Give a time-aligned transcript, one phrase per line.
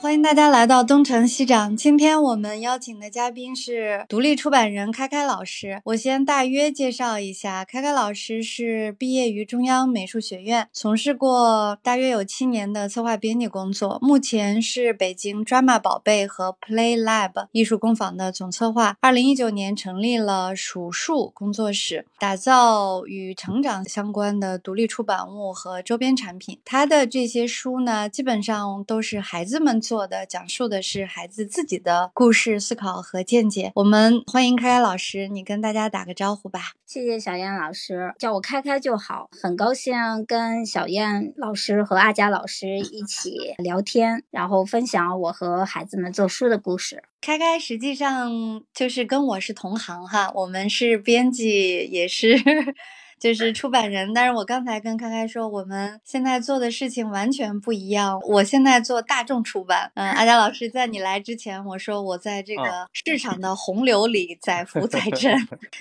[0.00, 1.76] 欢迎大家来到东城西长。
[1.76, 5.80] 今天我们邀请的嘉宾是独立出版人开开老师。
[5.86, 18.96] 我先大约介绍一下，开开老师是毕业于中央美术学院，从事过大约有七年的策划编辑工作，目前是北京 Drama 宝贝和 Play Lab 艺术工坊的总策划。
[19.00, 26.60] 二零一九年成立了数数工作室，打造与成长相关的独立出版物和周边产品。
[26.64, 29.82] 他的这些书呢，基本上都是孩子们。
[29.88, 33.72] 做的讲述的是孩子自己的故事、思考和见解。
[33.74, 36.60] 我们欢迎开开老师，你跟大家打个招呼吧。
[36.84, 39.30] 谢谢小燕老师，叫我开开就好。
[39.32, 47.02] 很高兴跟小燕老师和阿佳老师一起聊天，然后分享我和孩子们做书的故事。
[47.22, 48.30] 开开实际上
[48.74, 52.36] 就是跟我是同行哈，我们是编辑，也是。
[53.18, 58.18] 就是出版人，但是我刚才跟开开说，我们现在做的事情完全不一样。
[58.28, 65.36] 我现在做大众出版，嗯，阿佳老师在你来之前，我说我在这个市场的洪流里载 浮载沉，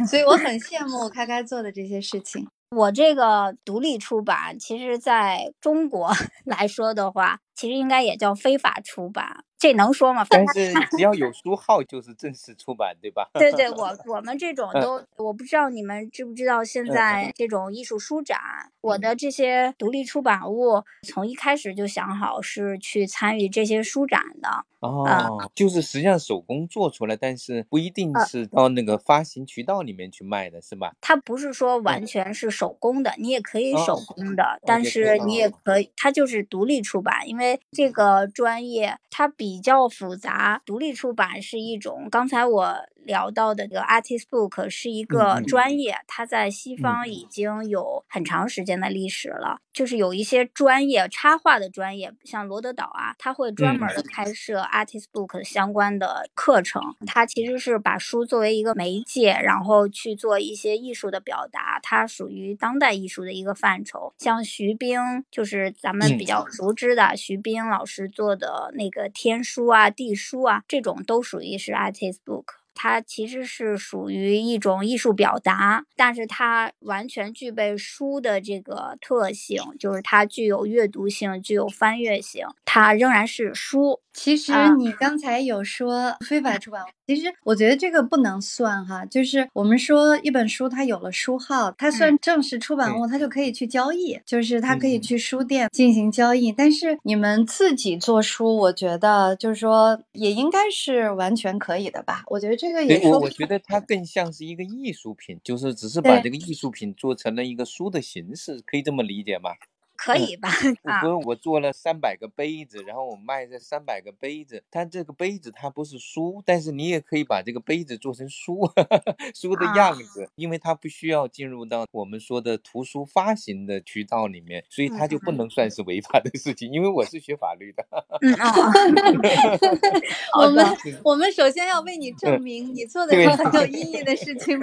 [0.08, 2.47] 所以我很羡慕开开做的这些事情。
[2.75, 6.11] 我这个独立出版，其实在中国
[6.43, 9.44] 来说的话，其实应该也叫非法出版。
[9.59, 10.23] 这能说吗？
[10.30, 13.27] 但是只要有书号就是正式出版，对吧？
[13.33, 18.39] 对对， 我我们这种都，我不知道你们知不知道，现在这种艺术书展，
[18.81, 24.64] 我的这些独立出版物，从一开始就想好是去参与这些书展的。
[24.80, 30.94] 哦，就是实际上手工做出来，但是不一定是到那个发行渠道里面去卖的，是吧？
[31.02, 39.48] 它不是说完全是手工的，你也可以手工的，但是你也可以，它就是独立出版，因为这个专业它比。
[39.58, 42.08] 比较复杂，独立出版是一种。
[42.11, 42.76] 刚才我。
[43.08, 49.58] 聊到的这个 artist book 是一个专业，它在西方已经有很长时间的历史了。
[49.73, 56.82] 就是有一些专业插画的专业，像罗德岛啊，他会专门的开设 artist book 相关的课程。
[57.06, 61.80] 它其实是把书作为一个媒介，然后去做一些艺术的表达。
[61.84, 64.14] 它属于当代艺术的一个范畴。
[64.18, 72.45] 像徐冰，就是咱们比较熟知的徐冰老师做的那个天书啊、地书啊，这种都属于是 artist book。
[72.77, 83.99] 它其实是属于一种艺术表达，但是它完全具备书的这个特性，就是它具有阅读性，具有翻阅性，它仍然是书。
[84.14, 89.05] 其实你刚才有说非法出版，其实我觉得这个不能算哈。
[89.05, 96.52] 就是我们说一本书它有了书号，它算正式出版物，它就可以去交易，就是它可以去书店进行交易。
[96.52, 102.23] 但是你们自己做书，我觉得就是说也应该是完全可以的吧？
[102.26, 109.52] 我觉得这个也我我觉得它更像是一个艺术品，就是只是把这个艺术品做成了一个书的形式，可以这么理解吗？
[109.97, 110.49] 可以吧？
[110.83, 114.63] 啊，我做了三百个杯子，然后我卖这三百个杯子。
[114.69, 118.69] 它这个杯子它不是书，但是你也可以把这个杯子做成书，
[119.33, 126.71] 书的样子，因为它不需要进入到我们说的图书发行的渠道里面，所以它就不能算是违法的事情。
[126.71, 127.83] 因为我是学法律的。
[128.21, 128.53] 嗯啊。
[130.39, 130.65] 我们
[131.03, 134.59] 我们首先要为你证明，你做的有意义的事情。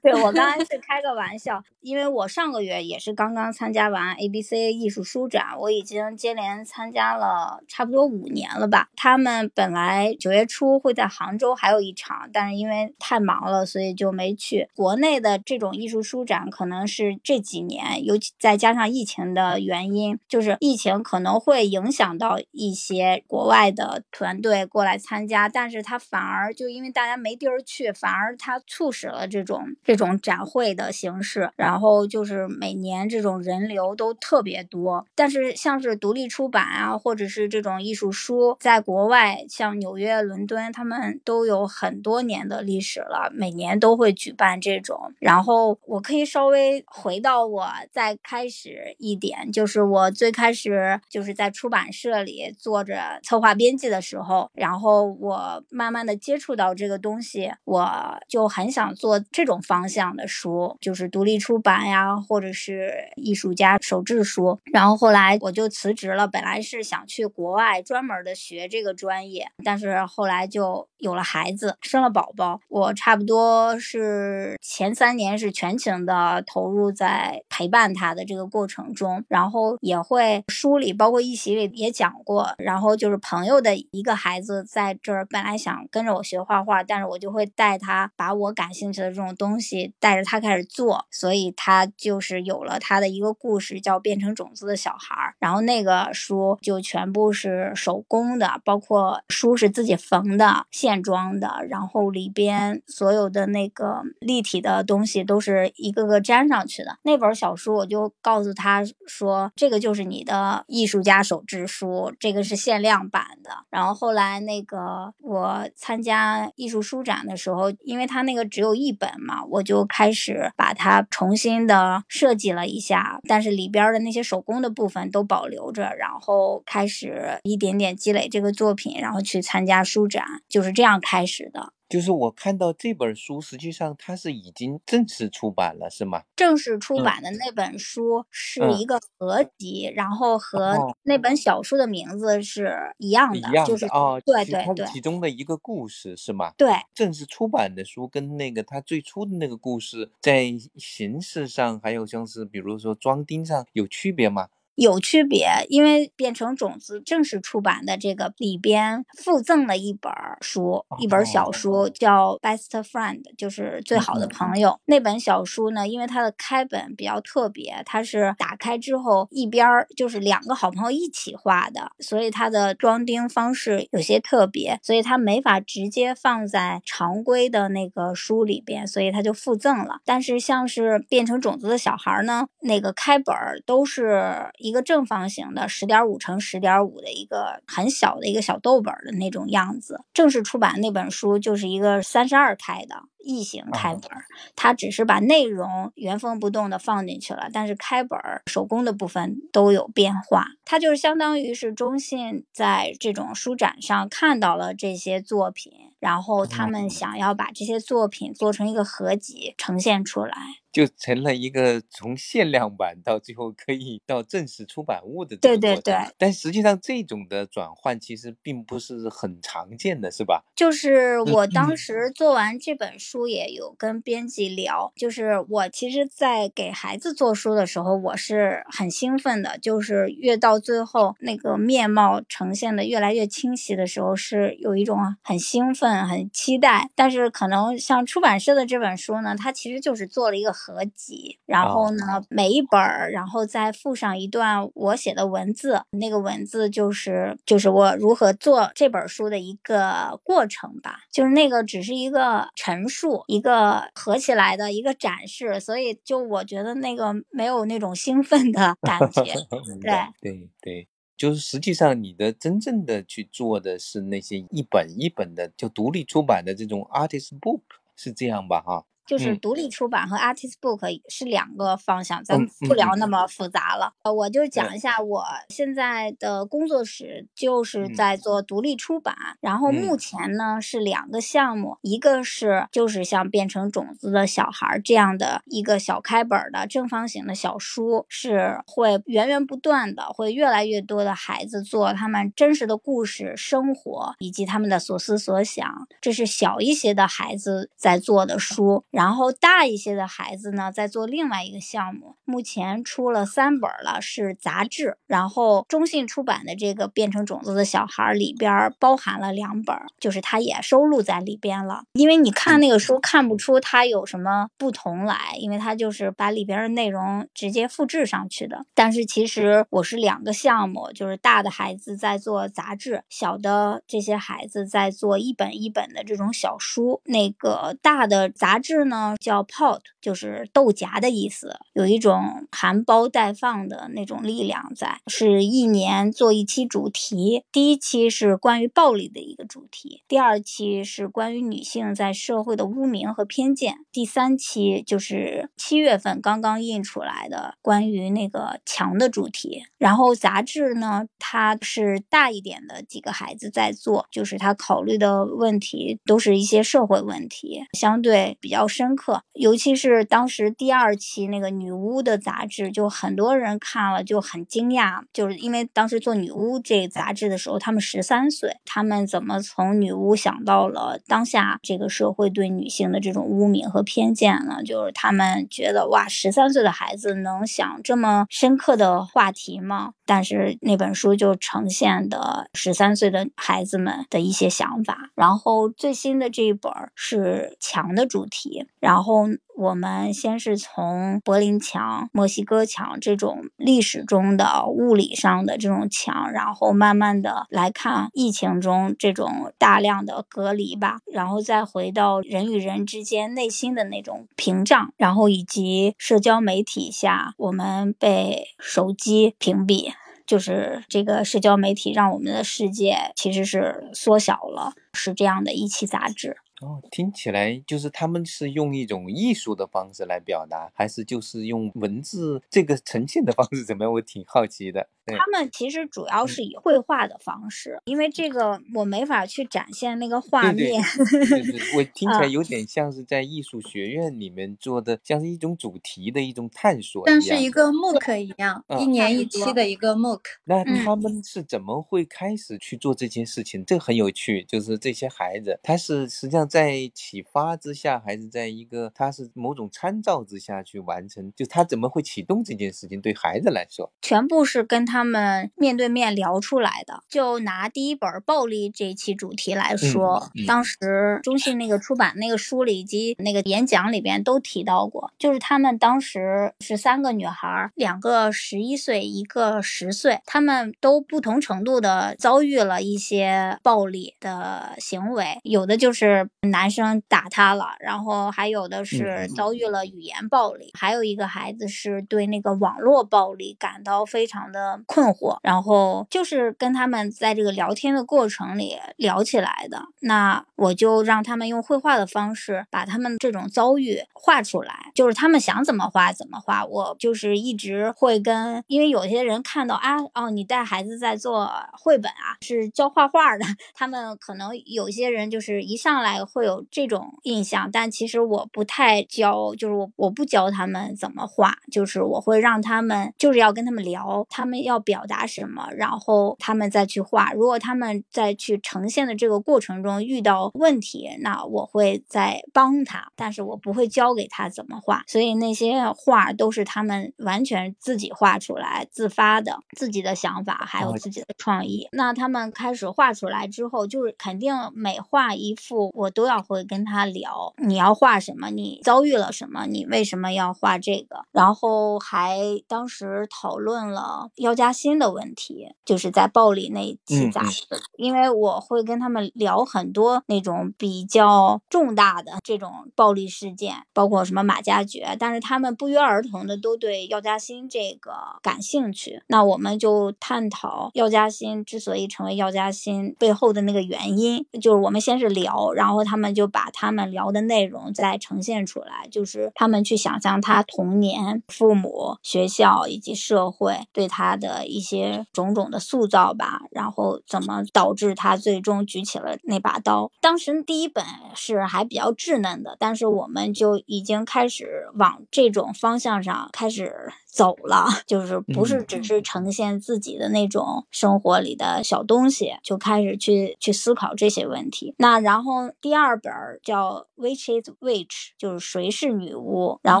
[0.02, 4.29] 对，我刚才是开个玩笑，因为我上个月也是刚刚参加完 A。
[4.30, 8.88] B C 艺术书展，我已经接连参加了差不多五年了吧。
[8.94, 14.68] 他们本来九月初会在杭州还有一场，但是因为太忙了，所以就没去。
[14.74, 34.19] 国内的这种艺术书展，可能是这几年，尤其再加上疫情的原因，就是疫情可能会影响到一些国外的团队过来参加，但是它反而就因为大家没地儿去，反而它促使了这种这种展会的形式，然后就是每年这种人流都。
[34.20, 45.12] 特别多，但是像是独立出版啊，或者是这种艺术书，在国外像纽约、伦敦，他们都有很多年的历史了，每年都会举办这种。
[45.18, 64.04] 然后我可以稍微回到我再开始一点，就是我最开始就是在出版社里做着策划编辑的时候，然后我慢慢的接触到这个东西，我就很想做这种方向的书，就是独立出版呀，或者是艺术家手。
[64.10, 66.26] 制书，然后后来我就辞职了。
[66.26, 72.60] 本来是想去国外专门的学这个专业，但是后来就有了孩子，生了宝宝。
[72.68, 106.98] 我差不多是前三年是全情的投入在陪伴他的这个过程中，然后也会书里包括一席里也讲过，然后就是朋友的一个孩子在这儿本来想跟着我学画画，但是我就会带他把我感兴趣的这种东西带着他开始做，所以他就是有了他的一个故事叫变成种子的小孩儿，然后那个书就全部是手工的，包括书是自己缝的线装的，然后里边所有的那个立体的东西都是一个个粘上去的。
[107.02, 113.50] 那本小书我就告诉他说，这个就是你的艺术家手制书，这个是限量版的。
[113.70, 131.72] 然后后来那个我参加艺术书展的时候，因为他那个只有一本嘛，我就开始把它重新的设计了一下，但是里边的那些手工的部分都保留着，然后开始一点点积累这个作品，然后去参加书展，就是这样开始的。
[131.90, 136.22] 就是我看到这本书，实际上它是已经正式出版了，是吗？
[136.36, 146.52] 正式出版的那本书是一个合集，然后和哦那本小说的名字是一样的，一样就是的哦，对对对其中的一个故事是吗？
[146.56, 146.70] 对。
[146.94, 150.44] 正式出版的书跟那个他最初的那个故事，在
[150.76, 154.46] 形式上还有像是比如说装订上有区别吗？
[154.80, 164.80] 有区别，因为变成种子正式出版的这个里边附赠了一本儿书，一本小书叫《Best Friend》，就是最好的朋友。
[164.86, 180.00] 那本小书呢，因为它的开本比较特别，它是打开之后一边儿就是两个好朋友一起画的，所以它的装订方式有些特别，所以它没法直接放在常规的那个书里边，所以它就附赠了。
[180.06, 190.00] 但是像是变成种子的小孩儿呢，那个开本儿都是一一个正方形的，十点五乘十点五的一个很小的一个小豆本的那种样子。
[190.14, 193.09] 正式出版那本书就是一个三十二开的。
[193.22, 194.24] 异形开本儿，
[194.56, 200.46] 它只是把内容原封不动的放进去了，但是开本儿手工的部分都有变化。
[200.64, 210.36] 它就是相当于是中信在这种书展上看到了这些作品，然后他们想要把这些作品做成一个合集呈现出来。
[210.72, 220.44] 就成了一个从限量版到最后可以到正式出版物的对对对但实际上这种的转换其实并不是很常见的，是吧？
[220.54, 224.92] 就是我当嗯时做完这本书，也有跟编辑聊。
[224.96, 229.58] 就是我其实，在给孩子做书的时候，我是很兴奋的。
[229.58, 236.88] 就是越到最后，那个面貌呈现的越来越清晰的时候，是有一种很兴奋、很期待。
[236.94, 245.82] 但是可能像出版社的这本书呢，它其实就是做了一个合集，然后呢，每一本儿，然后再附上一段我写的文字。
[245.90, 259.22] 那个文字就是就是我如何做这本书的一个过程吧，就是那个只是一个陈述，一个合起来的一个展示，所以就我觉得那个没有那种兴奋的 感觉。
[259.80, 267.62] 对对对，就是实际上你的真正的去做的是那些一本一本的就独立出版的这种 artist book，
[267.96, 268.60] 是这样吧？
[268.60, 269.40] 哈，就是嗯。
[269.40, 273.92] 独立出版和 artist book 是两个方向，咱不聊嗯那么复杂了。
[274.04, 277.94] 呃，我就讲一下我现在的工作室就是嗯。
[277.94, 279.98] 在做独立出版，然后目嗯。
[279.98, 298.84] 前呢是两个项目，一个是就是像变成种子的小孩儿这样的一个小开本儿的正方形的小书，是会源源不断的，会越来越多的孩子做他们真实的故事、生活以及他们的所思所想，这是小一些的孩子在做的书。
[299.00, 304.98] 然后大一些的孩子呢，在做另外一个项目，目前出了三本了，是杂志。
[305.06, 311.84] 然后中信出版的这个《变成种子的小孩》里边儿包含了两本，就是它也收录在里边了。
[311.94, 318.66] 因为你看那个书看不出它有什么不同来，因为它就是把里边的内容直接复制上去的。
[318.74, 327.00] 但是其实我是两个项目，就是大的孩子在做杂志，小的这些孩子在做一本一本的这种小书。
[327.06, 337.44] 那个大的杂志呢叫 pot，就是豆荚的意思，有一种含苞待放的那种力量在，是一年做一期主题。
[337.52, 349.64] 第一期是关于暴力的一个主题，第二期是关于女性在社会的污名和偏见，第三期就是七月份刚刚印出来的关于那个墙的主题。
[349.76, 359.22] 然后杂志呢，它是大一点的几个孩子在做，就是他考虑的问题都是一些社会问题，相对比较深刻。
[359.34, 374.62] 尤其是当时第二期那个女巫的杂志，就很多人看了就很惊讶，就是因为当时做女巫这杂志的时候，他们十三岁，他们怎么从女巫想到了当下这个社会对女性的这种污名和偏见呢？
[374.62, 379.92] 就是他们觉得哇，十三岁的孩子能想这么深刻的话题吗？
[380.06, 385.10] 但是那本书就呈现的十三岁的孩子们的一些想法。
[385.14, 389.26] 然后最新的这一本是墙的主题，然后。
[389.60, 409.92] 我们先是从柏林墙、墨西哥墙这种历史中的物理上的这种墙，然后慢慢的来看疫情中这种大量的隔离吧，然后再回到人与人之间内心的那种屏障，然后以及社交媒体下我们被手机屏蔽，
[410.26, 416.38] 就是这个社交媒体让我们的世界其实是缩小了，是这样的一期杂志。
[416.60, 423.92] 哦，听起来就是他们是用一种艺术的方式来表达，还是就是用文字这个呈现的方式怎么样？
[423.92, 424.88] 我挺好奇的。
[425.06, 430.80] 他们其实主要是以绘画的方式，因为这个我没法去展现那个画面。
[430.80, 440.20] 对对，我 听起来有点像是在艺术学院里面做的，像是一种主题的一种探索，像是一个 MOOC 一样，一年一期的一个 MOOC。
[440.44, 443.64] 那他们是怎么会开始去做这件事情？
[443.64, 451.32] 这很有趣，就是这些孩子，他是实际上在启发之下，还是在一个他是某种参照之下去完成？
[451.36, 453.00] 就他怎么会启动这件事情？
[453.00, 455.04] 对孩子来说，全部是跟他。
[455.10, 484.80] 们面对面聊出来的，就拿第一本暴力这一期主题来说，当时中信那个出版那个书里以及那个演讲里边都提到过，就是他们当时是三个女孩，两个十一岁，一个十岁，他们都不同程度的遭遇了一些暴力的行为，有的就是男生打他了，然后还有的是遭遇了语言暴力，还有一个孩子是对那个网络暴力感到非常的。
[484.86, 489.82] 困惑，然后就是跟他们在这个聊天的过程里聊起来的。
[490.00, 496.64] 那我就让他们用绘画的方式把他们这种遭遇画出来，就是他们想怎么画怎么画。
[496.64, 503.44] 我就是一直会跟，因为有些人看到啊，哦，你带孩子在做绘本啊，是教画画的，
[503.74, 514.80] 他们可能有些人就是一上来会有这种印象，但其实我不太教，就是我我不教他们怎么画，就是我会让他们就是要跟他们聊，他们要。
[514.90, 517.32] 表达什么，然后他们再去画。
[517.32, 525.04] 如果他们在去呈现的这个过程中遇到问题，那我会再帮他，但是我不会教给他怎么画。
[525.06, 531.86] 所以那些画都是他们完全自己画出来、自发的自己的想法，还有自己的创意。
[531.92, 538.50] 那他们开始画出来之后，就是肯定每画一幅，我都要会跟他聊，你要画什么？
[538.50, 539.66] 你遭遇了什么？
[539.66, 541.24] 你为什么要画这个？
[541.32, 547.64] 然后还当时讨论了药家鑫的问题就是在暴力那期杂志，
[547.96, 558.12] 因为我会跟他们聊很多那种比较重大的这种暴力事件，包括什么马加爵，但是他们不约而同的都对药家鑫这个
[558.42, 559.22] 感兴趣。
[559.26, 574.66] 那我们就探讨药家鑫之所以成为药家鑫背后的那个原因，就是我们先是聊，然后他们就把他们聊的内容再呈现出来，就是他们去想象他童年、父母、学校以及社会对他的。
[574.66, 580.10] 一些种种的塑造吧，然后怎么导致他最终举起了那把刀？
[580.20, 587.12] 当时第一本是还比较稚嫩的，但是我们就已经开始往这种方向上开始。
[587.32, 594.94] 走了，就是不是只是呈现自己的那种生活里的小东西，就开始去去思考这些问题。
[594.98, 596.32] 那然后第二本
[596.64, 599.78] 叫 Which is Witch，就是谁是女巫。
[599.82, 600.00] 然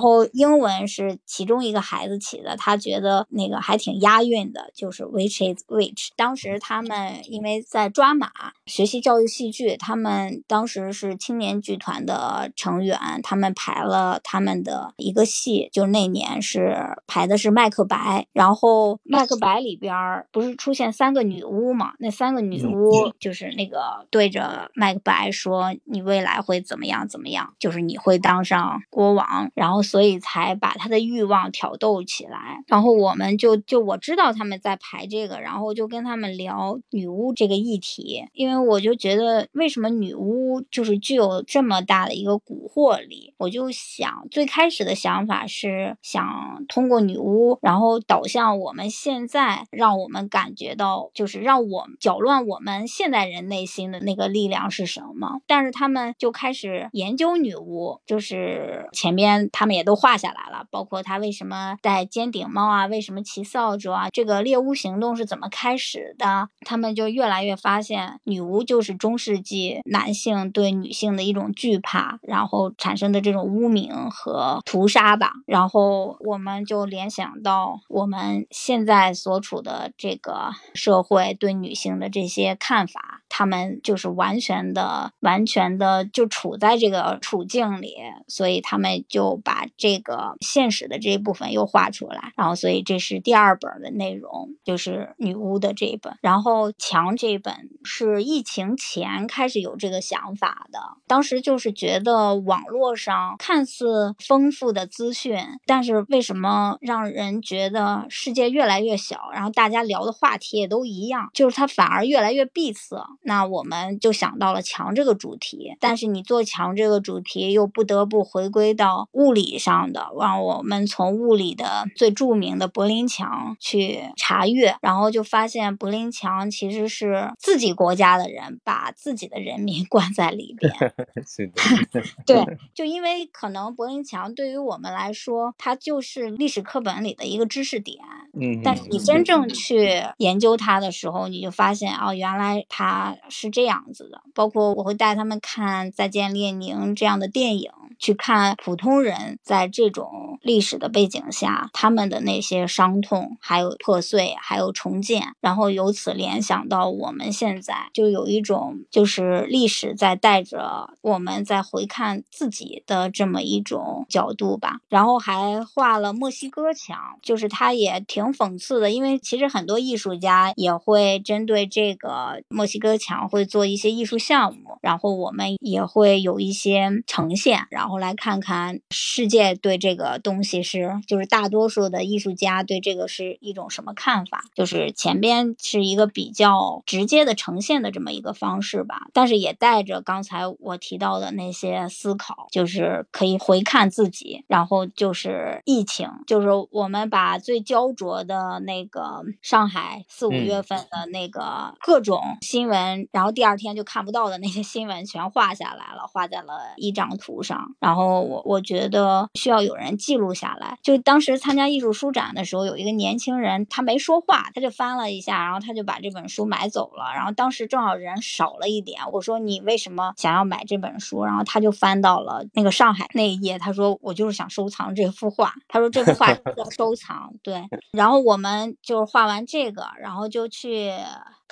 [0.00, 6.08] 后英文是其中一个孩子起的，他觉得那个还挺押韵的，就是 Which is Witch。
[6.16, 8.30] 当时他们因为在抓马
[8.66, 17.19] 学习教育戏剧，他们当时是青年剧团的成员，他们排了他们的一个戏，就那年是排。
[17.20, 17.96] 排的是《麦克白》，
[18.32, 19.94] 然后《麦克白》里边
[20.32, 21.92] 不是出现三个女巫嘛？
[21.98, 27.06] 那三个女巫就是那个对着麦克白说：“你未来会怎么样？
[27.06, 27.52] 怎么样？
[27.58, 32.64] 就是你会当上国王。”然后所以才把他的欲望挑逗起来。
[32.66, 43.34] 然后我们就就我知道他们在排这个，然后就跟他们聊女巫这个议题，因为我就觉得为什么女巫就是具有这么大的一个蛊惑力？
[43.36, 47.20] 我就想最开始的想法是想通过女。
[47.20, 55.40] 巫，然后导向我们现在，让我们感觉到，就是让我搅乱我们现代人内心的那个力量是什么？
[55.46, 75.32] 但是他们就开始研究女巫，就是前边他们也都画下来了，包括他为什么戴尖顶帽啊，为什么骑扫帚啊，这个猎巫行动是怎么开始的，他们就越来越发现女巫就是中世纪男性对女性的一种惧怕，然后产生的这种污名和屠杀吧。
[75.46, 87.94] 然后我们就联想到我们现在所处的这个社会对女性的这些看法，他们就是完全的、完全的就处在这个处境里，
[88.28, 92.34] 所以他们就把这个现实的这一部分又画出来。
[92.36, 96.18] 然后，所以这是第二本的内容，就是女巫的这一本。
[96.20, 113.06] 然后墙这本是疫情前开始有这个想法的，当时就是觉得网络上看似丰富的资讯，但是为什么让人觉得世界越来越小，然后大家聊的话题也都一样，就是它反而越来越闭塞。
[113.22, 130.72] 那我们就想到了墙这个主题，但是你做墙这个主题又不得不回归到物理上的，让我们从物理的最著名的柏林墙去查阅，然后就发现柏林墙其实是自己国家的人把自己的人民 关在里边。
[131.24, 137.98] 是的，对， 就因为可能柏林墙对于我们来说，它就是历史课本里的一个知识点。
[138.32, 144.20] 嗯，但是你真正去研究它的时候，你就发现哦，原来它是这样子的。
[144.34, 164.78] 包括我会带他们看《再见列宁》这样的电影，去看普通人在这种历史的背景下，他们的那些伤痛，还有破碎，还有重建，然后由此联想到我们现在就有一种就是历史在带着我们在回看自己的这么一种角度吧。
[164.88, 184.44] 然后还画了墨西哥墙，就是它也挺讽刺的，因为其实很多艺术家也会针对这个墨西哥墙会做一些艺术项目，然后我们也会有一些呈现，然后来看看世界对这个东西是，就是大多数的艺术家对这个是一种什么看法。
[184.54, 207.74] 就是前边是一个比较直接的呈现的这么一个方式吧，但是也带着刚才我提到的那些思考，就是可以回看自己，然后就是疫情，就是我们把最焦灼的那个上海四五嗯月份的那个各种新闻，然后第二天就看不到的那些新闻全画下来了，画在了一张图上。
[207.78, 210.78] 然后我我觉得需要有人记录下来。
[210.82, 217.12] 就当时参加艺术书展的时候，有一个年轻人，他没说话，他就翻了一下，然后他就把这本书买走了。
[217.14, 221.24] 然后当时正好人少了一点，我说你为什么想要买这本书？
[221.24, 225.54] 然后他就翻到了那个上海那一页，他说我就是想收藏这幅画。
[225.68, 226.32] 他说这幅画
[226.70, 227.62] 收藏，对。
[227.92, 230.92] 然后我们就画完这个，然后就去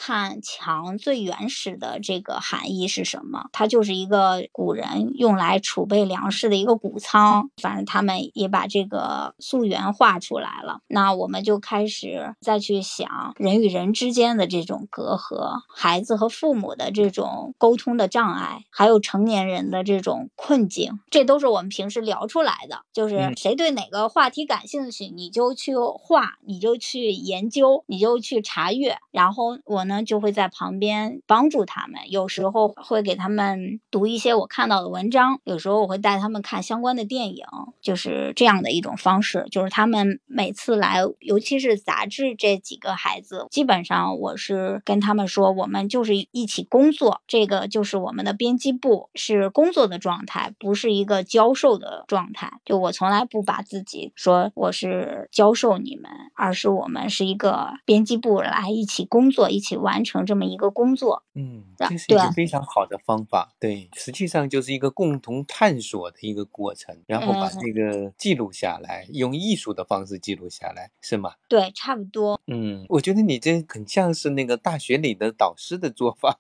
[0.01, 3.49] 看墙最原始的这个含义是什么。
[3.53, 10.83] 它就是一个古人用来储备粮食的一个谷仓，反正他们也把这个溯源画出来了。
[10.87, 22.83] 那我们就开始再去想人与人之间的这种隔阂，孩子和父母的这种沟通的障碍，还有成年人的这种困境，这都是我们平时聊出来的。
[22.93, 32.11] 就是嗯谁对哪个话题感兴趣，你就去画，你就去研究，你就去查阅，然后我呢就会在旁边帮助他们。
[32.11, 37.45] 有时候会给他们读一些我看到的文章，有时候我会带他们看相关的电影，
[37.81, 39.47] 就是这样的一种方式。
[39.51, 52.61] 就是他们每次来，尤其是杂志这几个孩子，基本上我是跟他们说，我们就是一起工作，这个就是我们的编辑部是工作的状态，不是一个教授的状态。
[52.65, 61.25] 就我从来不把自己说我是教授你们，而是我们是一个编辑部来一起工作，一起完成这么一个工作。
[61.35, 63.55] 嗯，啊这是一个对非常好的方法。
[63.59, 71.33] 对，实际上就是一个共同探索的一个过程，然后把嗯这个记录下来，用艺术的方式记录下来，是吗？
[71.49, 72.41] 对，差不多。
[72.47, 76.39] 嗯，我觉得你这很像是那个大学里的导师的做法？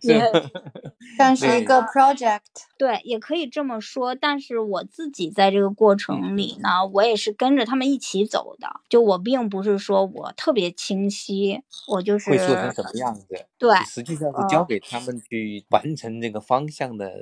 [1.16, 2.40] 像 是一对个 project。
[2.76, 4.14] 对，也可以这么说。
[4.14, 8.80] 但是我自己在这个过程里呢，我也是跟着他们一起走的。
[8.88, 13.26] 就我并不是说我特别清晰，我就是会做成什么样子？
[13.58, 17.12] 对实际上是交呃给他们去完成这个方向的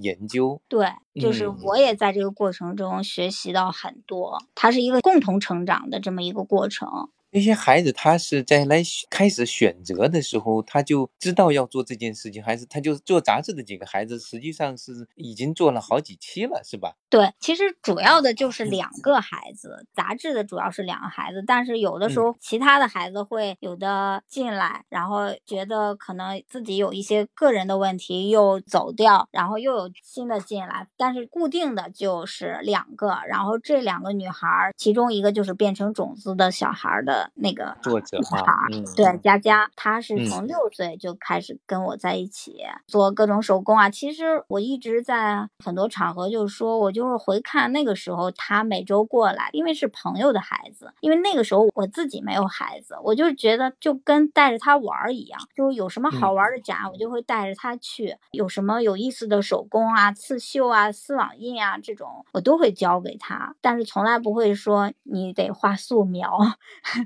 [0.00, 0.60] 研究。
[0.68, 0.86] 对，
[1.20, 7.08] 就是嗯我也在这个过程中学习到很多，它是一个共同成长的这么一个过程。
[7.30, 16.94] 那些孩子他是在来开始选择的时候，他就知道要做这件事情，还是他就做杂志的几个孩子，实际上是已经做了好几期了，是吧？
[17.10, 43.90] 对，其实主要的就是两个孩子，杂志的主要是两个孩子，但是有的时候其他的孩子会有的进来，然后觉得可能自己有一些个人的问题又走掉，然后又有新的进来，但是固定的就是两个，然后这两个女孩，其中一个就是变成种子的小孩的那个作者女孩啊，，嗯，对，佳佳，她是嗯从六岁就开始跟我在一起做各种手工啊。
[43.90, 66.38] 其实我一直在很多场合就是说，我就是回看那个时候她每周过来，因为是朋友的孩子，因为那个时候我自己没有孩子，我就觉得就跟带着她玩儿一样，就是有什么好玩的展，我就会带着她去，有什么有意思的手工啊、刺绣啊、丝网印啊这种，我都会教给她，但是从来不会说你得画素描。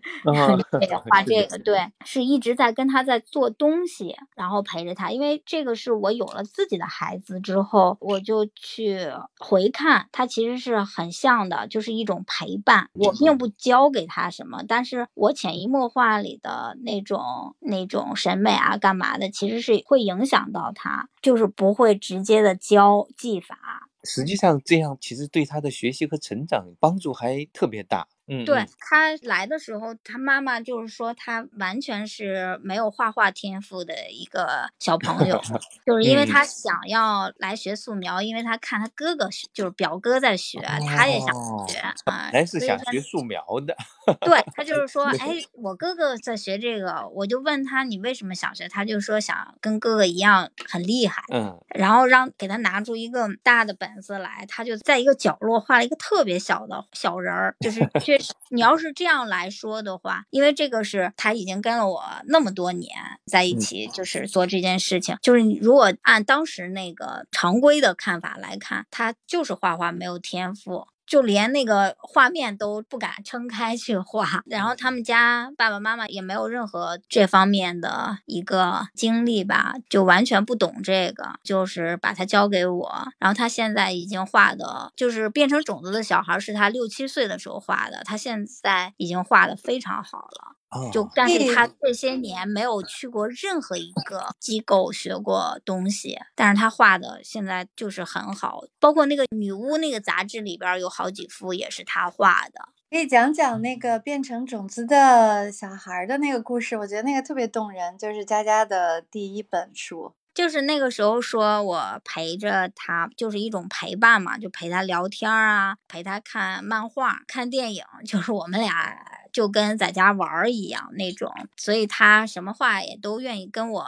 [1.08, 8.98] 画 这个，对，是一直在跟他在做东西，然后陪着他，因为这个是我有了自己的孩子之后，我就去
[9.38, 12.88] 回看，他其实是很像的，就是一种陪伴。
[12.94, 23.56] 我并不教给他什么，但是我潜移默化里的那种那种审美啊，干嘛的，其实是会影响到他，就是不会直接的教技法，
[24.04, 28.06] 实际上这样其实对他的学习和成长帮助还特别大。
[28.30, 35.40] 嗯，对嗯他来的时候，他妈妈就是说他完全是没有画画天赋的一个小 朋友，
[35.84, 41.94] 就是因为嗯他想要来学素描，因为他看他哥哥，就是表哥在学，他也想哦学啊。
[42.32, 43.76] 来是想学素描的，
[44.20, 51.22] 对他就是 说，哎，我哥哥在学这个，我就问他你为什么想学，他就说想跟哥哥一样很厉害。
[51.32, 58.19] 嗯，然后让给他拿出一个大的本子来，他就在一个角落画了一个特别小的小人儿，就是确实，
[58.50, 62.90] 你要是这样来说的话，因为这个是他已经跟了我那么多年
[63.26, 70.86] 在一嗯起，就是做这件事情，就是如果按当时那个常规的看法来看，他就是画画没有天赋。
[71.10, 90.49] 就连那个画面都不敢撑开去画，然后他们家爸爸妈妈也没有任何这方面的一个经历吧，就完全不懂这个，就是把他交给我，然后他现在已经画的，就是变成种子的小孩是他六七岁的时候画的，他现在已经画的非常好了。
[90.70, 102.68] 哦，就但是嗯他这些年没有去过任何一个机构学过东西，但是他画的现在就是很好，包括那个女巫那个杂志里边儿有好几幅也是他画的。
[102.90, 110.14] 可以讲讲那个变成种子的小孩儿的那个故事，我觉得那个特别动人，就是佳佳的第一本书。
[110.32, 118.96] 就是那个时候说我陪着他，就是一种陪伴嘛，就陪他聊天儿啊，陪他看漫画、看电影，就是我们俩
[119.32, 123.86] 就跟在家玩儿一样那种，所以他什么话也都愿意跟我。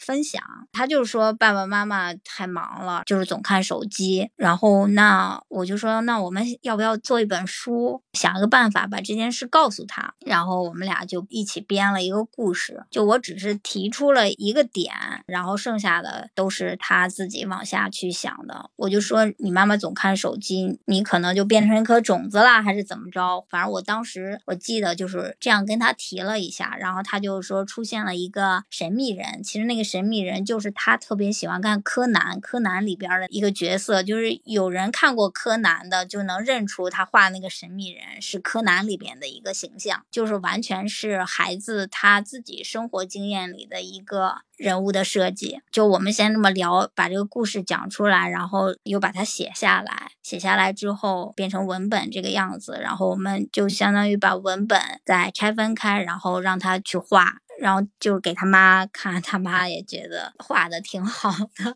[0.00, 4.30] 分享，他就说爸爸妈妈太忙了，就是总看手机。
[4.36, 10.14] 然后那我就说，那我们要不要做一本书，想一个办法把这件事告诉他。
[10.24, 12.84] 然后我们俩就一起编了一个故事。
[12.90, 14.92] 就我只是提出了一个点，
[15.26, 18.70] 然后剩下的都是他自己往下去想的。
[18.76, 23.44] 我就说你妈妈总看手机，你可能就变成一颗种子啦，还是怎么着？
[23.48, 45.60] 反正我当时我记得就是这样跟他提了一下，然后他就说出现了一个神秘人，其实那个神秘人就是他特别喜欢看柯南，柯南里边的一个角色，就是有人看过柯南的就能认出他画那个神秘人是柯南里边的一个形象，就是完全是孩子他自己生活经验里的一个人物的设计。
[45.72, 57.38] 就我们先这么聊，把这个故事讲出来，然后又把它写下来，写下来之后变成文本这个样子，然后我们就相当于把文本再拆分开，然后让他去画。
[57.58, 61.74] 然后就给他妈看，他妈也觉得画的挺好的。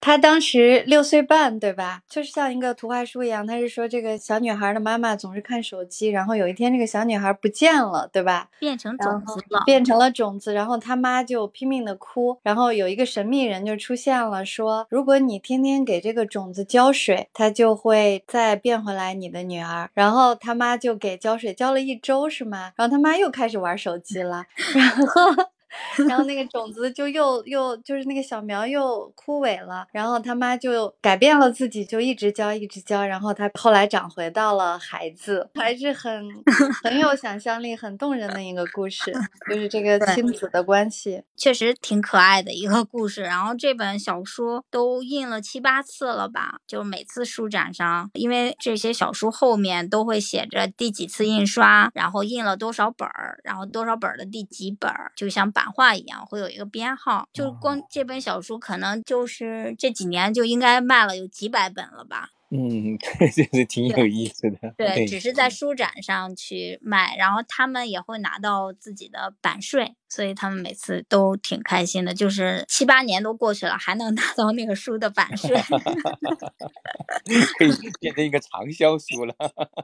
[0.00, 2.02] 他当时六岁半，对吧？
[2.08, 3.46] 就是像一个图画书一样。
[3.46, 8.48] 他是说这个小女孩的妈妈总是看手机，然后有一天这个小女孩不见了，对吧？
[8.60, 19.90] 变成种子了，变成了种子，然后他妈就拼命的哭，然后有一个神秘人就出现了，说如果你天天给这个种子浇水，它就会再变回来你的女儿。
[19.94, 22.72] 然后他妈就给浇水，浇了一周是吗？
[22.76, 25.30] 然后他妈又开始玩手机了，然后
[26.08, 36.28] 然后那个种子就又又就是那个小苗又枯萎了，然后他妈就改变了自己，就一直浇一直浇，然后他后来长回到了孩子，还是很
[36.82, 39.12] 很有想象力、很动人的一个故事，
[39.48, 43.22] 就是这个亲子的关系，确实挺可爱的一个故事。
[43.22, 57.26] 然后这本小说都印了七八次了吧，就每次书展上，因为这些小书后面都会写着第几次印刷，然后印了多少本儿，然后多少本儿的第几本儿，就像版画一样，会有一个编号。
[57.32, 62.30] 就光这本小书，可能就是这几年就应该卖了有几百本了吧。
[62.50, 64.72] 嗯， 对，就是挺有意思的。
[64.76, 72.14] 对，只是在书展上去卖，然后他们也会拿到自己的版税，所以他们每次都挺开心的。
[72.14, 75.56] 就是七八年都过去了，还能 拿到那个书的版税，
[77.58, 79.34] 可以变成一个畅销书了。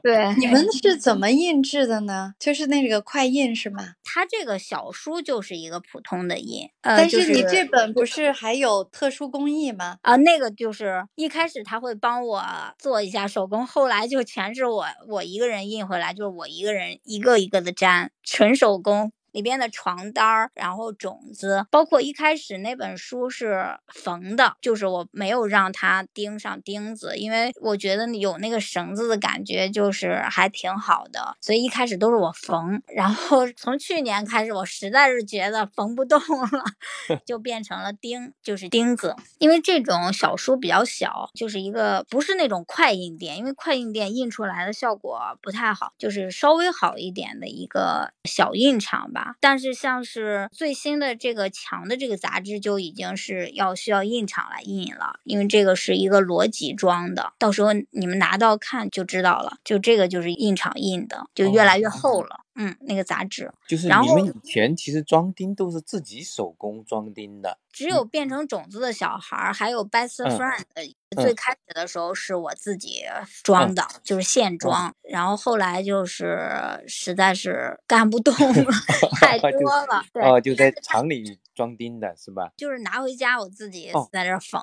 [0.01, 2.33] 对，你们是怎么印制的呢？
[2.39, 3.95] 就是那个快印是吗？
[4.03, 9.97] 它这个小书就是一个普通的印，呃，但就是你这本不是还有特殊工艺吗？
[10.03, 12.37] 啊，那个就是一开始他会帮我
[12.77, 19.11] 做一下手工，后来就全是我我一个人印回来，就是我一个人一个一个的粘，纯手工。
[19.33, 32.81] 里边的床单儿，然后种子，包括一开始那本书是缝的，就是我没有让它钉上钉子，因为我觉得有那个绳子的感觉，就是还挺好的，所以一开始都是我缝。
[32.87, 39.15] 然后 从去年开始，我实在是觉得缝不动了， 就变成了钉，就是钉子。
[39.39, 49.22] 因为这种小书比较小，就是一个不是那种快印店，因为快印店印出来的效果不太好，就是稍微好一点的一个小印厂吧。
[49.39, 59.57] 但是像是最新的这个墙的这个杂志就已经是要需要印厂来印了，因为这个是一个裸脊装的，到时候你们拿到看就知道了。
[59.63, 62.41] 就这个就是印厂印的，就越来越厚了。
[62.55, 67.57] 嗯，那个杂志就是你们以前其实装钉都是自己手工装钉的。
[67.71, 73.01] 只有变成种子的小孩儿，还有 best 嗯 friend，、最开始的时候是我自己
[73.43, 74.93] 装的，就是现装。
[75.01, 76.47] 然后后来就是
[76.87, 78.71] 实在是干不动 了，
[79.19, 80.03] 太 多了。
[80.13, 82.51] 对，哦，就在厂里装订的是吧？
[82.57, 84.61] 就是拿回家我自己哦在这儿缝。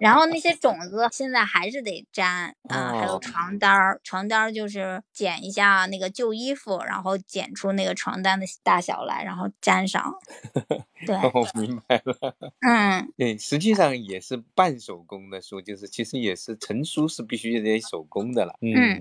[0.00, 10.14] 然后那些种子现在还是得粘啊、还有哦床单儿，床单儿就是剪一下那个旧衣服，然后剪出那个床单的大小来，然后粘上。
[11.06, 12.36] 对，我明白了。
[12.60, 18.54] 嗯，对，实际上也是半手工的书，就是其实也是成书是必须得手工的了。
[18.60, 19.00] 嗯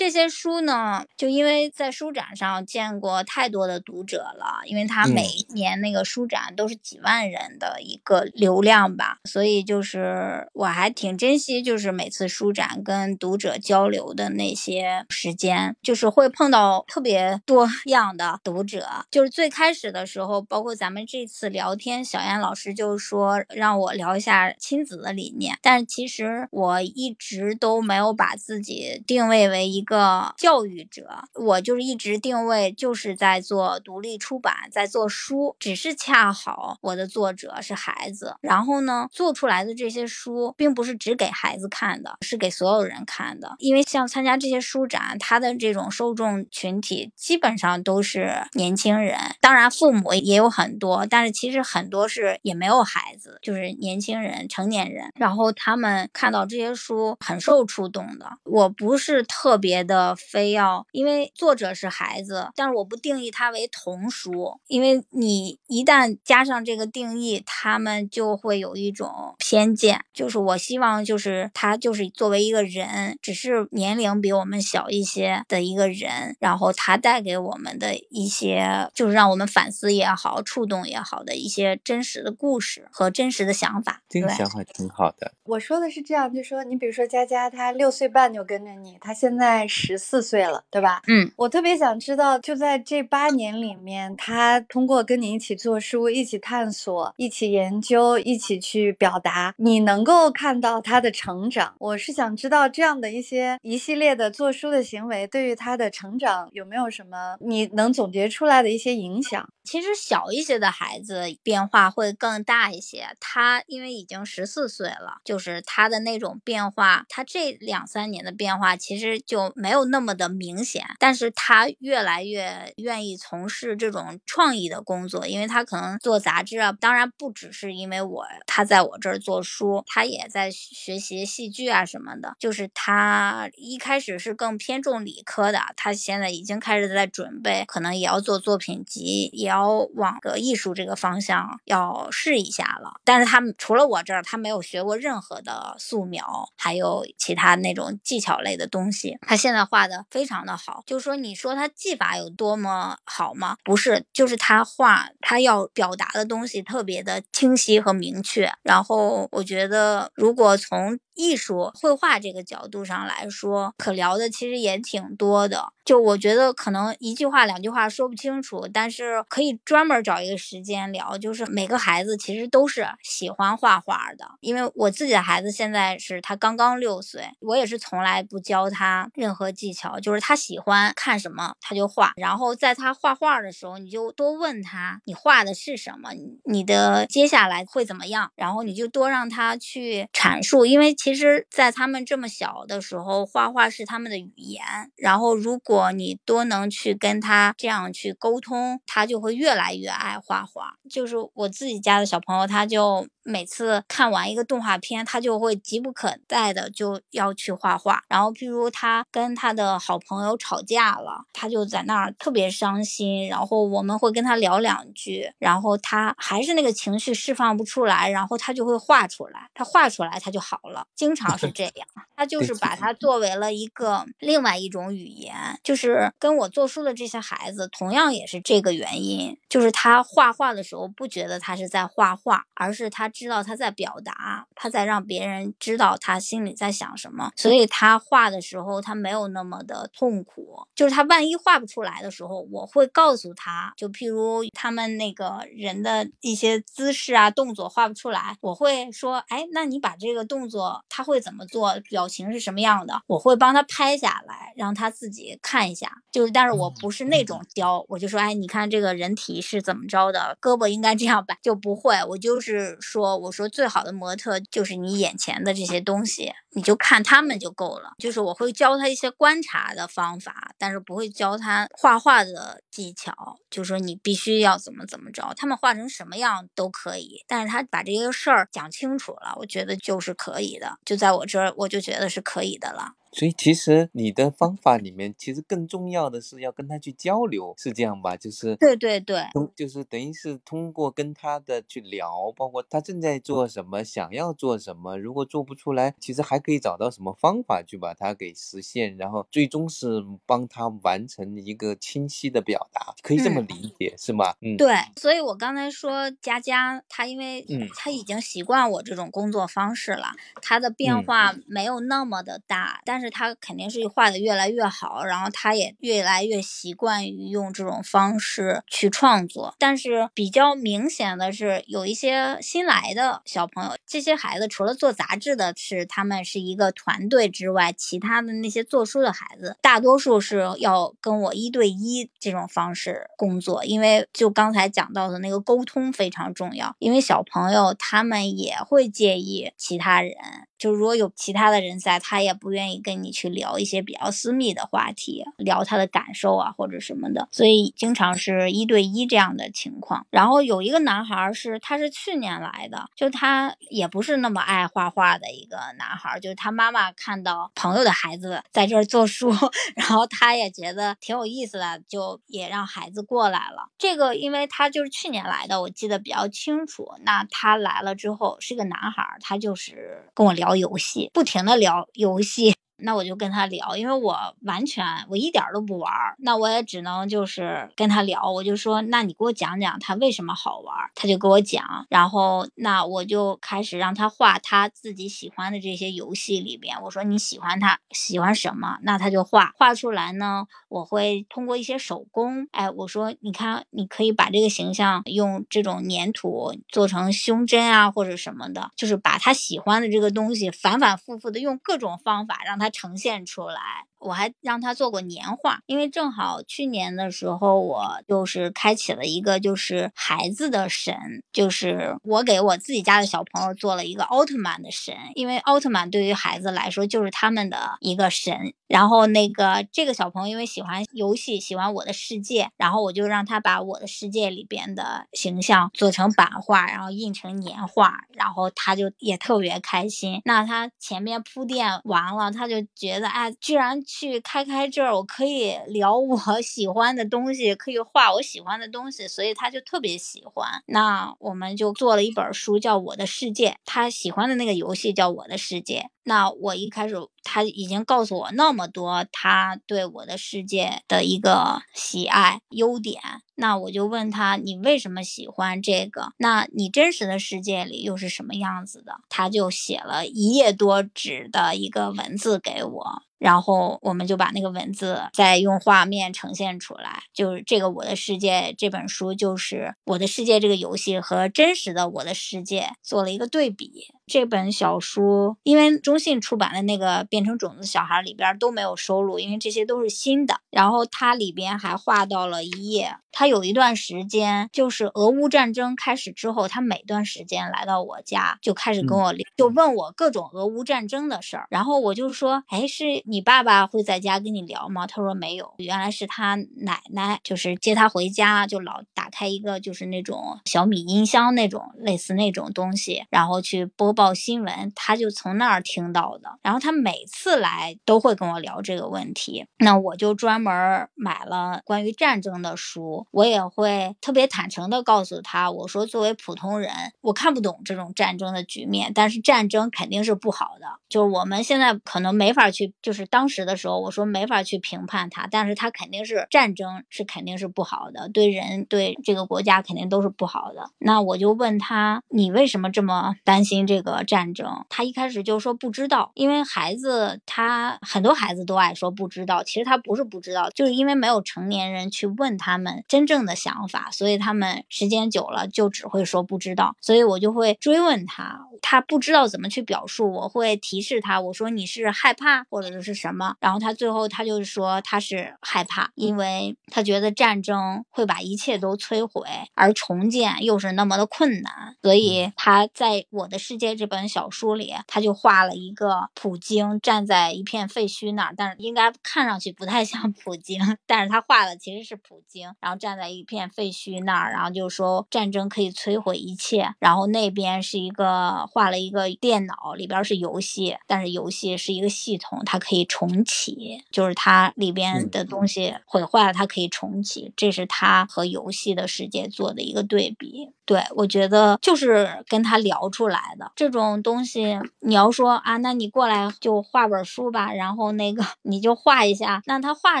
[0.00, 18.88] 这些书呢，就因为在书展上见过太多的读者了，因为它嗯每一年那个书展都是几万人的一个流量吧，所以就是我还挺珍惜，就是每次书展跟读者交流的那些时间，就是会碰到特别多 样的读者。
[19.10, 58.30] 就是最开始的时候，包括咱们这次聊天，小燕老师就说让我聊一下亲子的理念，但是其实我一直都没有把自己定位为一个教育者，我就是一直定位就是在做独立出版，在做书，只是恰好我的作者是孩子，然后呢，做出来的这些书并不是只给孩子看的，是给所有人看的，因为像参加这些书展，他的这种受众群体基本上都是年轻人，当然父母也有很多，但是其实很多是也没有孩子，就是年轻人、成年人，然后他们看到这些书很受触动的。
[58.44, 84.02] 我不是特别的非要，因为作者是孩子，但是我不定义它为童书，因为你一旦加上这个定义，他们就会有一种偏见，就是我希望就是他就是作为一个人，只是年龄比我们小一些的一个人，然后他带给我们的一些，就是让我们反思也好、触动也好的一些真实的故事和真实的想法。
[84.08, 85.32] 这个想法挺好的。
[85.44, 91.02] 我说的是这样，就说你比如说佳佳，她六岁半就跟着你，她现在十四岁了，对吧？
[91.06, 101.74] 嗯，我特别想知道，就在这八年里面，他通过跟你一起做书、一起探索、一起研究、一起去表达，你能够看到他的成长。
[101.78, 109.48] 我是想知道这样的一些一系列的做书的行为，对于他的成长有没有什么你能总结出来的一些影响？
[109.70, 113.06] 其实小一些的孩子变化会更大一些。
[113.20, 120.84] 他因为已经十四岁了，就是他的那种变化，他这两三年的变化其实就没有那么的明显。
[120.98, 132.34] 但是他越来越愿意从事这种创意的工作，因为他可能做杂志啊，当然不只是因为我他在我这儿做书，他也在学习戏剧啊什么的。
[132.40, 142.94] 就是他一开始是更偏重理科的，他现在已经开始在准备，可能也要做作品集，也要往个艺术这个方向要试一下了。
[143.04, 149.18] 但是他们除了我这儿，他没有学过任何的素描，还有其他那种技巧类的东西。
[149.22, 153.56] 他现在画的非常的好，就是说你说他技法有多么好吗？
[153.64, 158.52] 不是，就是他画他要表达的东西特别的清晰和明确。
[158.62, 165.72] 然后我觉得，如果从艺术绘画这个角度上来说，可聊的其实也挺多的。
[165.84, 171.18] 就我觉得可能一句话两句话说不清楚，但是可以专门找一个时间聊。
[171.18, 182.12] 就是每个孩子其实都是喜欢画画的，因为我自己的孩子现在是他刚刚六岁，我也是从来不教他任何技巧，就是他喜欢看什么他就画。
[182.16, 186.10] 然后在他画画的时候，你就多问他你画的是什么，
[186.44, 194.62] 你的接下来会怎么样，然后你就多让他去阐述，因为其其实，在他们这么小的时候，画画是他们的语言。
[194.94, 200.74] 然后如果你多能去跟他这样去沟通，他就会越来越爱画画。
[200.88, 203.08] 就是我自己家的小朋友，他就。
[203.30, 208.02] 每次看完一个动画片，他就会急不可待的就要去画画。
[208.08, 213.28] 然后，譬如他跟他的好朋友吵架了，他就在那儿特别伤心。
[213.28, 219.48] 然后我们会跟他聊两句，然后他还是那个情绪释放不出来，然后他就会画出来。
[219.54, 220.86] 他画出来，他就好了。
[220.96, 225.34] 经常是这样，他就是把它作为了一个另外一种语言。
[225.62, 233.08] 就是跟我做书的这些孩子，同样也是这个原因，就是他画画的时候不觉得他是在画画，而是他。
[233.20, 240.66] 知道他在表达，他在让别人知道他心里在想什么，所以他画的时候他没有那么的痛苦。
[240.74, 255.98] 就是他万一画不出来的时候，我会告诉他，就譬如他们那个人的一些姿势啊、动作画不出来，我会说，哎，那你把这个动作他会怎么做，表情是什么样的，我会帮他拍下来，让他自己看一下。
[256.10, 262.99] 就是，但是我不是那种教，我就说，哎，你看这个人体是怎么着的，胳膊应该这样摆，就不会，我就是说。
[263.00, 267.92] 我说最好的模特就是你眼前的这些东西，你就看他们就够了。
[267.98, 273.12] 就是我会教他一些观察的方法，但是不会教他画画的技巧。
[273.50, 277.24] 就说你必须要怎么怎么着，他们画成什么样都可以。
[277.26, 280.78] 但是他把这些事儿讲清楚了，我觉得就是可以的。
[280.84, 282.92] 就在我这儿，我就觉得是可以的了。
[283.12, 288.16] 所以其实你的方法里面，其实更重要的是要跟他去交流，是这样吧？
[288.16, 289.24] 就是对对对，
[289.56, 304.34] 就是等于是通过跟他的去聊，包括他正在做什么，想要做什么，如果做不出来，其实还可以找到什么方法去把它给实现，然后最终是帮他完成一个清晰的表达，可以这么理解是吗？
[304.40, 304.68] 嗯，对。
[304.96, 307.44] 所以我刚才说佳佳，他因为
[307.76, 312.99] 他已经习惯我这种工作方式了，他的变化没有那么的大，但。
[313.00, 319.54] 但是他肯定是画的越来越好，然后他也越来越习惯于用这种方式去创作。
[319.58, 333.64] 但是比较明显的是，有一些新来的小朋友，这些孩子除了做杂志的是他们是一个团队之外，其他的那些做书的孩子，大多数是要跟我一对一这种方式工作。
[333.64, 340.14] 因为就刚才讲到的那个沟通非常重要，因为小朋友他们也会介意其他人。
[340.60, 350.06] 就如果有其他的人在，他也不愿意跟你去聊一些比较私密的话题，聊他的感受啊或者什么的，所以经常是一对一这样的情况。
[350.10, 359.30] 然后有一个男孩是，他是去年来的，就他也不是那么爱画画的一个男孩，就是他妈妈看到朋友的孩子在这儿做书，
[359.74, 363.70] 然后他也觉得挺有意思的，就也让孩子过来了。
[363.78, 366.86] 这个因为他就是去年来的，我记得比较清楚。
[367.02, 370.49] 那他来了之后是个男孩，他就是跟我聊。
[370.50, 372.54] 聊游戏不停的聊游戏。
[372.82, 378.30] 那我就跟他聊，因为我完全我一点都不玩儿，那我也只能就是跟他聊。
[378.30, 381.86] 我就说，那你给我讲讲他为什么好玩儿，他就给我讲。
[381.90, 386.80] 然后那我就开始让他画他自己喜欢的这些游戏里边。
[386.82, 390.46] 我说你喜欢他喜欢什么，那他就画画出来呢。
[390.68, 402.69] 我会通过一些手工，哎，我说你看，你可以把这个形象用这种粘土做成胸针啊，或者什么的，就是把他喜欢的这个东西反反复复的用各种方法让他。
[402.70, 410.94] 呈现出来，我还让他做过年画，因为正好去年的时候，我就是开启了一个就是孩子的神，
[411.32, 418.54] 就是我给我自己家的小朋友做了一个奥特曼的神，因为奥特曼对于孩子来说就是他们的一个神。
[418.66, 430.22] 然后那个这个小朋友因为喜欢游戏，喜欢我的世界，然后我就让他把我的世界里边的形象做成版画，然后印成年画，然后他就也特别开心。
[430.24, 440.62] 那他前面铺垫完了，他就觉得哎，居然去开开这儿，我可以 聊我喜欢的东西，可以画我喜欢的东西，所以他就特别喜欢。
[440.66, 445.80] 那我们就做了一本书，叫《我的世界》，他喜欢的那个游戏叫《我的世界》。
[446.02, 453.00] 那我一开始他已经告诉我那么多他对我的世界的一个喜爱优点，
[453.34, 456.12] 那我就问他你为什么喜欢这个？
[456.16, 458.94] 那你真实的世界里又是什么样子的？
[459.10, 463.09] 他就写了一页多纸的一个文字给给我。
[463.20, 473.88] 然后我们就把那个文字再用画面呈现出来，就是这个《我的世界》这本书，就是《我的世界》这个游戏和真实的《我的世界》做了一个对比。
[474.06, 480.40] 这本小书因为中信出版的那个《变成种子小孩》里边都没有收录，因为这些都是新的。
[480.50, 491.46] 然后它里边还画到了一页，它有一段时间就是俄乌战争开始之后，他每段时间来到我家就开始跟我聊，就问我各种俄乌战争的事儿。
[491.50, 493.02] 然后我就说，哎，是。
[493.10, 494.86] 你爸爸会在家跟你聊吗？
[494.86, 506.38] 他说没有，原来是他奶奶，就是接他回家就老打开一个就是那种小米音箱那种类似那种东西，然后去播报新闻，他就从那儿听到的。
[506.40, 522.99] 然后他每次来都会跟我聊这个问题，那我就专门买了关于战争的书，我也会特别坦诚的告诉他，我说作为普通人，我看不懂这种战争的局面，但是战争肯定是不好的，就是我们现在可能没法去就是。
[523.06, 530.70] 当时的时候，我说没法去评判他，但是他肯定是战争是肯定是不好的，对人对这个国家肯定都是不好的。
[530.78, 534.64] 那我就问他，你为什么这么担心这个战争？
[534.68, 546.76] 他一开始就说不知道，因为孩子他很多孩子都爱说不知道，其实他不是不知道，就是因为没有成年人去问他们真正的想法，所以他们时间久了就只会说不知道。
[546.80, 552.89] 所以我就会追问他，他不知道怎么去表述，我会提示他，我说你是害怕或者是。
[552.92, 553.34] 是什么？
[553.40, 559.22] 然后他最后他就是说他是害怕，因为他觉得战争会把一切都摧毁，
[559.54, 582.79] 而重建又是那么的困难，所以他在我的世界这本小说里，他就画了一个普京站在一片废墟那儿，但是应该看上去不太像普京， 但是他画的其实是普京，然后站在一片废墟那儿，然后就说战争可以摧毁一切，然后那边是一个画了一个电脑，里边是游戏，但是游戏是一个系统，它可以。
[582.84, 590.50] 重启就是它里边的东西毁坏了，它可以重启，这是它和游戏的世界做的一个对比。
[590.64, 600.00] 对我觉得就是跟他聊出来的这种东西，你要说啊，那你过来就画本书吧，然后那个你就画一下，那他画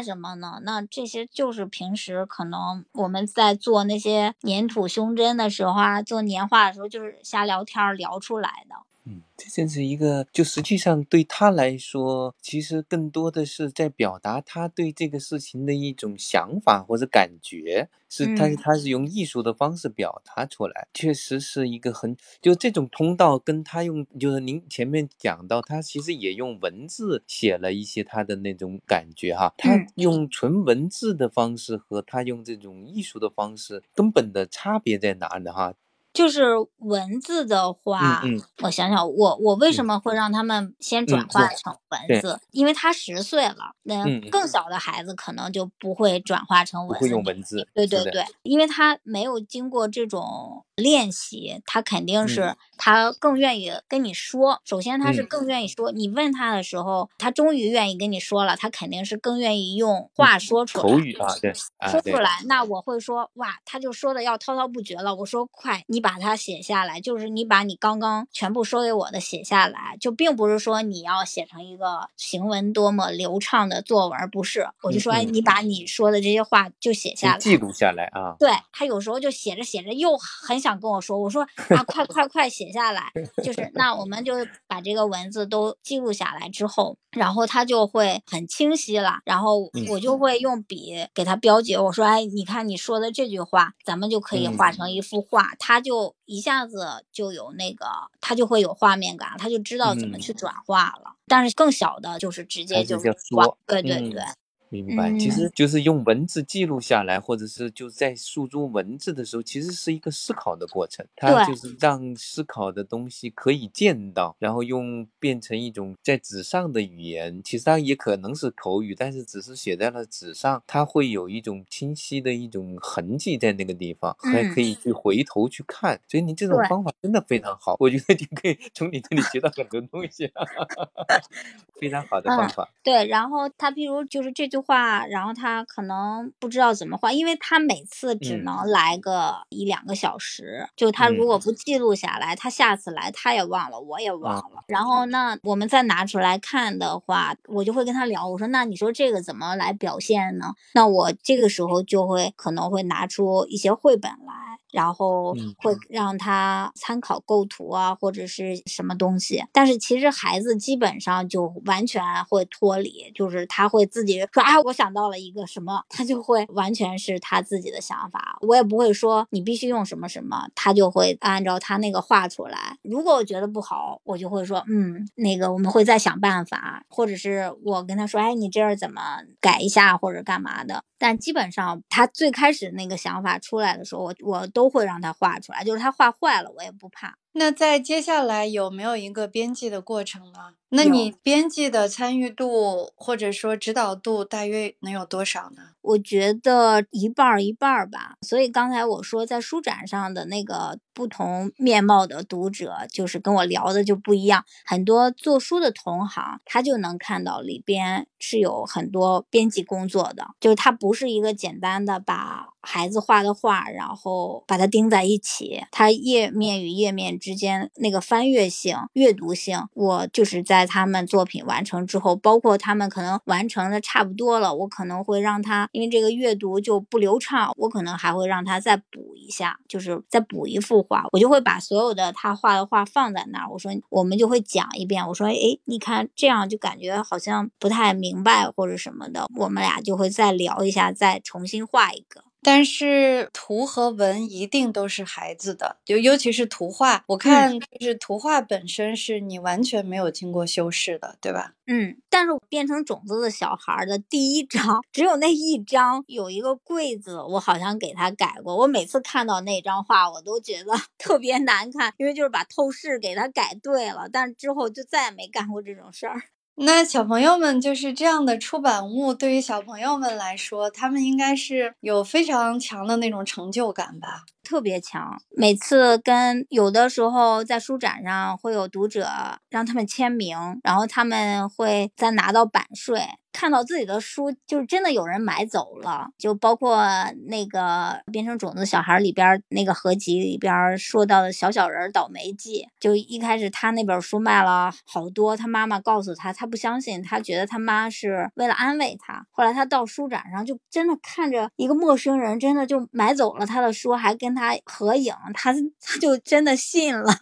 [0.00, 0.60] 什么呢？
[0.62, 8.76] 那这些就是平时可能我们在做那些粘土胸针的时候啊，做年画的时候，就是瞎聊天聊出来的。
[9.04, 35.72] 嗯，这真是一个，就实际上对他来说，其实更多的是在表达他对这个事情的一种想法或者感觉，是他他是用艺术的方式表达出来，确实是一个很就这种通道，跟他用就是您前面讲到，他其实也用文字写了一些他的那种感觉哈，他用纯文字的方式和他用这种艺术的方式，根本的差别在哪呢哈？
[36.12, 36.44] 就是
[36.78, 38.22] 文字的话，
[38.62, 42.40] 我想想，我我为什么会让他们先转化成文字？
[42.50, 47.04] 因为他十岁了，那更小的孩子可能就不会转化成文字。
[47.04, 47.68] 会用文字。
[47.72, 54.60] 对对对，因为他没有经过这种练习，他肯定是他更愿意跟你说。
[54.64, 55.92] 首先，他是更愿意说。
[55.92, 60.82] 你问他的时候，他终于愿意跟你说了，他肯定是更愿意用话说出来。
[60.82, 61.52] 口语啊，对，
[61.88, 62.40] 说出来。
[62.46, 65.14] 那我会说，哇，他就说的要滔滔不绝了。
[65.14, 66.00] 我说，快，你。
[66.00, 74.66] 把它写下来，就是你把你刚刚全部说给我的写下来，就并不是说你要写成一个行文多么流畅的作文，不是。
[74.80, 78.34] 我就说，哎，你把你说的这些话就写下来，记录下来啊。
[78.38, 80.69] 对他有时候就写着写着又很想。
[80.70, 81.42] 想跟我说，我说
[81.76, 83.10] 啊，快快快写下来，
[83.42, 84.34] 就是那我们就
[84.68, 90.20] 把这个文字都记录下来之后，然后他就会很清晰了，然后我就。
[90.20, 95.00] 会用笔给他标记，我说哎，你看你说的这句话，咱们就可以画成一。
[95.00, 97.86] 幅画，他就一下子就有那个，
[98.20, 101.14] 他就会有画面感，他就知道怎么去转化了。
[101.26, 104.22] 但是更小的就是直接就说，对对对。
[104.70, 111.04] 明白，其实就是用文字记录下来，或者是就在诉诸文字的时候，其实是一个思考的过程。
[111.16, 117.42] 它就是让思考的东西可以见到，然后用变成一种在纸上的语言。
[117.42, 126.00] 其实它也可能是口语，但是只是写在了纸上，它会有一种清晰的一种痕迹在那个地方，还可以去回头去看。
[126.06, 130.30] 所以你这种方法真的非常好，我觉得你可以从你这里学到很多东西，
[131.80, 132.68] 非常好的方法。
[132.84, 134.60] 对，然后他譬如就是这句。
[134.60, 144.62] 话，然后他可能不知道怎么画，因为他每次只能来个一两个小时，就他如果不记录下来，他下次来他也忘了，我也忘了。
[144.68, 150.52] 然后那我们再拿出来看的话，我就会跟他聊，我说那你说这个怎么来表现呢？
[150.74, 154.49] 那我这个时候就会可能会拿出一些绘本来。
[154.72, 159.44] 然后会让他参考构图啊，或者是什么东西。
[159.52, 168.38] 但是其实孩子基本上就完全会脱离，就是他会自己说啊，我想到了一个什么，他就会完全是他自己的想法。
[168.42, 172.76] 我也不会说你必须用什么什么，他就会按照他那个画出来。
[172.82, 179.00] 如果我觉得不好，我就会说嗯，那个我们会再想办法，或者是我跟他说，哎，你这儿怎么
[179.40, 180.84] 改一下或者干嘛的。
[180.98, 184.59] 但基本上他最开始那个想法出来的时候，我我都。
[184.60, 187.16] 都会让他画出来，就是他画坏了，我也不怕。
[187.32, 190.54] 那在接下来有没有一个编辑的过程呢？
[190.72, 195.62] 那你编辑的参与度或者说指导度大约能有多少呢？
[195.82, 198.14] 我觉得一半儿一半儿吧。
[198.22, 204.44] 所以刚才我说在书展上的那个不同面貌的读者，就是跟我聊的就不一样。
[204.64, 217.19] 很多做书的同行，他就能看到里边是有很多编辑工作的，就是他不是一个简单的把孩子画的画，然后把它钉在一起，它页面与页面。
[217.20, 242.24] 之间那个翻阅性、阅读性，我就是在他们作品完成之后，包括他们可能完成的差不多了，我可能会让他，因为这个阅读就不流畅，我可能还会让他再补一下，就是再补一幅画，我就会把所有的他画的画放在那儿，我说我们就会讲一遍，我说哎，你看这样就感觉好像不太明白或者什么的，我们俩就会再聊一下，再重新画一个。
[242.42, 251.54] 但是图和文一定都是孩子的，就尤其是图画，我看就是图画本身是你完全没有经过修饰的，对吧？
[251.66, 258.56] 嗯，但是我变成种子的小孩的第一张，只有那一张有一个柜子，我好像给他改过。
[258.56, 266.20] 我每次看到那张画，我都觉得 特别难看，因为就是把透视给他改对了，但是之后就再也没干过这种事儿。
[266.56, 274.24] 那小朋友们就是这样的出版物，对于小朋友们来说，他们应该是有非常强的那种成就感吧。
[274.42, 279.08] 特别强，每次跟有的时候在书展上会有读者
[279.48, 283.00] 让他们签名，然后他们会再拿到版税，
[283.32, 286.84] 看到自己的书就是真的有人买走了，就包括
[287.28, 304.40] 那个变成种子小孩里边那个合集里边说到的小小人倒霉记，就一开始他那本书卖了好多，他妈妈告诉他，他不相信，他觉得他妈是为了安慰他，后来他到书展上就真的看着一个陌生人真的就买走了他的书，还跟他。
[304.40, 305.52] 他合影，他
[305.84, 307.12] 他就真的信了，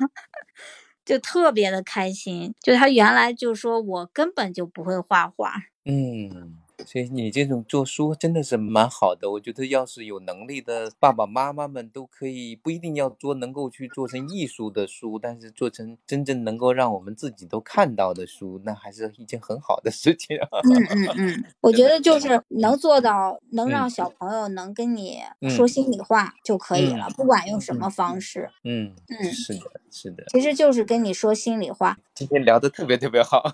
[1.08, 2.54] 就特别的开心。
[2.60, 5.54] 就他原来就说我根本就不会画画，
[5.84, 6.58] 嗯。
[6.86, 20.36] 所以你这种做书真的是蛮好的，我觉得要是有能力的爸爸妈妈们都可以，不一定要做能够去做成艺术的书，但是做成真正能够让我们自己都看到的书，那还是一件很好的事情。
[20.38, 25.18] 嗯嗯嗯， 我觉得就是能做到能让小朋友能跟你
[25.50, 28.48] 说心里话就可以了，不管用什么方式。
[28.64, 29.60] 嗯嗯，是的，
[29.90, 31.98] 是的，其实就是跟你说心里话。
[32.14, 33.44] 今天聊的特别特别好，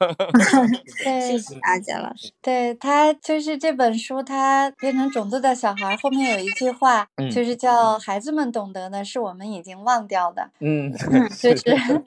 [1.02, 2.32] 谢谢阿佳老师。
[2.40, 10.50] 对他就是这本书，它变成种子的小孩后面有一句话，就是叫“孩子们懂得的是我们已经忘掉的”。
[10.60, 10.92] 嗯，
[11.38, 12.02] 就是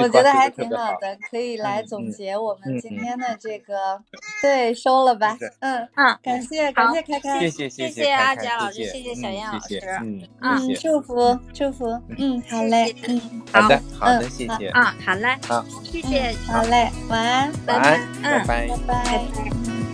[0.00, 4.00] 我觉得还挺好的，可以来总结我们今天的这个。
[4.40, 5.36] 对，收了吧。
[5.60, 9.80] 嗯嗯，感谢感谢开开，谢谢谢谢阿佳老师，谢谢小燕老师。
[10.02, 11.86] 嗯嗯，祝福祝福。
[12.18, 12.94] 嗯，好嘞。
[13.08, 13.20] 嗯，
[13.52, 14.68] 好的好的，谢谢。
[14.68, 15.36] 啊，好嘞。
[15.46, 19.91] 好，谢谢，好嘞，晚安，拜拜，嗯，拜拜，拜拜。